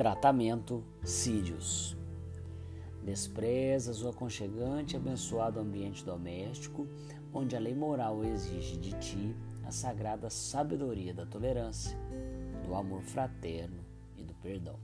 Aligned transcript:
Tratamento 0.00 0.82
Sírios. 1.04 1.94
Desprezas 3.04 4.02
o 4.02 4.08
aconchegante 4.08 4.94
e 4.94 4.96
abençoado 4.96 5.60
ambiente 5.60 6.02
doméstico, 6.02 6.88
onde 7.34 7.54
a 7.54 7.60
lei 7.60 7.74
moral 7.74 8.24
exige 8.24 8.78
de 8.78 8.92
ti 8.92 9.36
a 9.62 9.70
sagrada 9.70 10.30
sabedoria 10.30 11.12
da 11.12 11.26
tolerância, 11.26 11.98
do 12.64 12.74
amor 12.74 13.02
fraterno 13.02 13.84
e 14.16 14.22
do 14.22 14.32
perdão. 14.36 14.76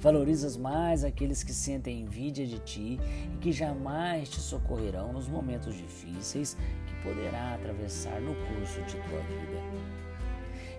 Valorizas 0.00 0.56
mais 0.56 1.04
aqueles 1.04 1.42
que 1.42 1.52
sentem 1.52 2.00
envidia 2.00 2.46
de 2.46 2.60
ti 2.60 2.98
e 3.34 3.36
que 3.42 3.52
jamais 3.52 4.30
te 4.30 4.40
socorrerão 4.40 5.12
nos 5.12 5.28
momentos 5.28 5.74
difíceis 5.74 6.56
que 6.86 7.02
poderá 7.06 7.56
atravessar 7.56 8.22
no 8.22 8.34
curso 8.46 8.80
de 8.84 8.94
tua 8.94 9.20
vida. 9.20 9.60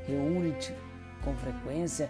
Reúne-te 0.07 0.73
com 1.23 1.35
frequência 1.35 2.09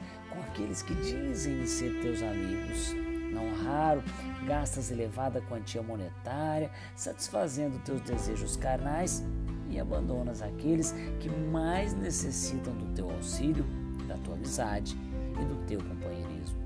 aqueles 0.54 0.84
que 0.84 0.94
dizem 0.94 1.66
ser 1.66 2.00
teus 2.00 2.22
amigos. 2.22 2.96
Não 3.32 3.66
raro, 3.66 4.04
gastas 4.46 4.92
elevada 4.92 5.42
quantia 5.42 5.82
monetária, 5.82 6.70
satisfazendo 6.96 7.80
teus 7.80 8.00
desejos 8.02 8.56
carnais 8.56 9.24
e 9.72 9.80
abandonas 9.80 10.44
aqueles 10.44 10.94
que 11.20 11.28
mais 11.28 11.96
necessitam 11.96 12.72
do 12.76 12.94
teu 12.94 13.10
auxílio, 13.10 13.66
da 14.08 14.16
tua 14.18 14.36
amizade 14.36 14.96
e 15.42 15.46
do 15.46 15.56
teu 15.66 15.80
companheirismo. 15.80 16.62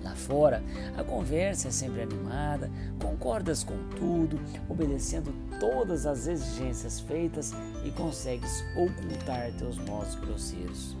Lá 0.00 0.14
fora, 0.14 0.62
a 0.96 1.02
conversa 1.02 1.66
é 1.66 1.70
sempre 1.72 2.02
animada, 2.02 2.70
concordas 3.02 3.64
com 3.64 3.76
tudo, 3.96 4.38
obedecendo 4.68 5.34
todas 5.58 6.06
as 6.06 6.28
exigências 6.28 7.00
feitas 7.00 7.52
e 7.84 7.90
consegues 7.90 8.64
ocultar 8.76 9.50
teus 9.58 9.76
modos 9.78 10.14
grosseiros 10.14 10.96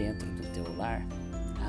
dentro 0.00 0.26
do 0.30 0.42
teu 0.54 0.76
lar, 0.78 1.06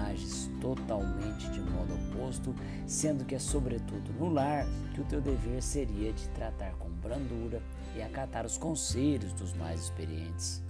ages 0.10 0.50
totalmente 0.62 1.50
de 1.52 1.60
modo 1.60 1.94
oposto, 1.96 2.56
sendo 2.88 3.26
que 3.26 3.36
é 3.36 3.40
sobretudo 3.40 4.14
no 4.14 4.30
lar 4.30 4.66
que 4.94 5.02
o 5.02 5.04
teu 5.04 5.20
dever 5.20 5.62
seria 5.62 6.14
de 6.14 6.30
tratar 6.30 6.72
com 6.76 6.90
brandura 6.90 7.62
e 7.94 8.02
acatar 8.02 8.46
os 8.46 8.58
conselhos 8.58 9.34
dos 9.34 9.52
mais 9.54 9.82
experientes. 9.82 10.64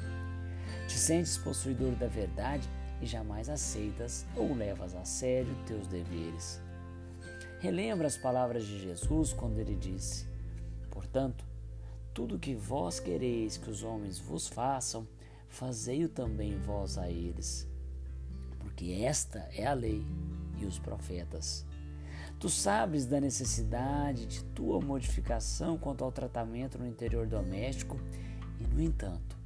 Te 0.87 0.97
sentes 0.97 1.37
possuidor 1.37 1.91
da 1.91 2.07
verdade 2.07 2.67
e 2.99 3.05
jamais 3.05 3.47
aceitas 3.47 4.25
ou 4.35 4.55
levas 4.55 4.95
a 4.95 5.05
sério 5.05 5.55
teus 5.67 5.85
deveres. 5.85 6.59
Relembra 7.59 8.07
as 8.07 8.17
palavras 8.17 8.65
de 8.65 8.81
Jesus 8.81 9.33
quando 9.33 9.59
ele 9.59 9.75
disse: 9.75 10.25
Portanto, 10.89 11.45
tudo 12.11 12.39
que 12.39 12.55
vós 12.55 12.99
quereis 12.99 13.55
que 13.55 13.69
os 13.69 13.83
homens 13.83 14.17
vos 14.17 14.47
façam, 14.47 15.07
fazei-o 15.51 16.09
também 16.09 16.57
vós 16.59 16.97
a 16.97 17.09
eles, 17.09 17.67
porque 18.57 18.93
esta 19.03 19.39
é 19.53 19.67
a 19.67 19.73
lei 19.73 20.03
e 20.57 20.65
os 20.65 20.79
profetas. 20.79 21.65
Tu 22.39 22.49
sabes 22.49 23.05
da 23.05 23.21
necessidade 23.21 24.25
de 24.25 24.43
tua 24.45 24.79
modificação 24.79 25.77
quanto 25.77 26.03
ao 26.03 26.11
tratamento 26.11 26.79
no 26.79 26.87
interior 26.87 27.27
doméstico 27.27 27.99
e, 28.59 28.63
no 28.63 28.81
entanto, 28.81 29.37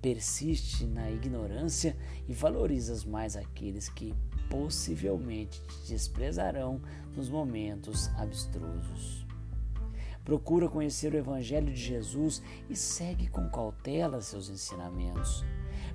persiste 0.00 0.86
na 0.86 1.10
ignorância 1.10 1.96
e 2.28 2.32
valorizas 2.32 3.04
mais 3.04 3.34
aqueles 3.34 3.88
que 3.88 4.14
possivelmente 4.48 5.60
te 5.62 5.88
desprezarão 5.88 6.80
nos 7.16 7.28
momentos 7.28 8.08
abstrusos. 8.16 9.25
Procura 10.26 10.68
conhecer 10.68 11.14
o 11.14 11.16
Evangelho 11.16 11.72
de 11.72 11.80
Jesus 11.80 12.42
e 12.68 12.74
segue 12.74 13.28
com 13.28 13.48
cautela 13.48 14.20
seus 14.20 14.50
ensinamentos, 14.50 15.44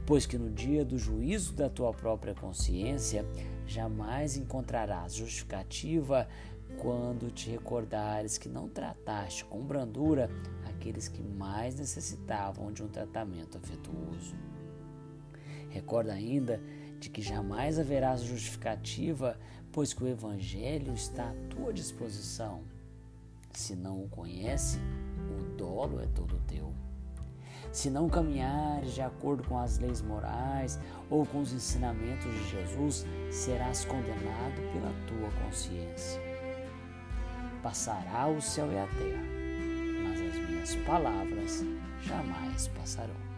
pois 0.05 0.25
que 0.25 0.37
no 0.37 0.49
dia 0.49 0.85
do 0.85 0.97
juízo 0.97 1.51
da 1.53 1.69
tua 1.69 1.91
própria 1.91 2.33
consciência 2.33 3.25
jamais 3.67 4.37
encontrarás 4.37 5.15
justificativa 5.15 6.29
quando 6.77 7.29
te 7.29 7.49
recordares 7.49 8.37
que 8.37 8.47
não 8.47 8.69
trataste 8.69 9.43
com 9.43 9.59
brandura 9.65 10.29
aqueles 10.63 11.09
que 11.09 11.21
mais 11.21 11.75
necessitavam 11.75 12.71
de 12.71 12.81
um 12.83 12.87
tratamento 12.87 13.57
afetuoso. 13.57 14.33
Recorda 15.67 16.13
ainda 16.13 16.61
de 17.01 17.09
que 17.09 17.21
jamais 17.21 17.77
haverás 17.77 18.23
justificativa, 18.23 19.37
pois 19.73 19.93
que 19.93 20.05
o 20.05 20.07
Evangelho 20.07 20.93
está 20.93 21.31
à 21.31 21.33
tua 21.49 21.73
disposição 21.73 22.63
se 23.59 23.75
não 23.75 24.03
o 24.03 24.09
conhece, 24.09 24.79
o 25.29 25.55
dolo 25.55 26.01
é 26.01 26.07
todo 26.07 26.41
teu. 26.47 26.73
Se 27.71 27.89
não 27.89 28.09
caminhares 28.09 28.93
de 28.93 29.01
acordo 29.01 29.43
com 29.43 29.57
as 29.57 29.79
leis 29.79 30.01
morais 30.01 30.79
ou 31.09 31.25
com 31.25 31.39
os 31.39 31.53
ensinamentos 31.53 32.31
de 32.33 32.49
Jesus, 32.49 33.05
serás 33.31 33.85
condenado 33.85 34.55
pela 34.73 34.91
tua 35.07 35.43
consciência. 35.45 36.21
Passará 37.63 38.27
o 38.27 38.41
céu 38.41 38.69
e 38.71 38.77
a 38.77 38.87
terra, 38.87 39.23
mas 40.03 40.21
as 40.21 40.49
minhas 40.49 40.75
palavras 40.87 41.63
jamais 42.01 42.67
passarão. 42.69 43.30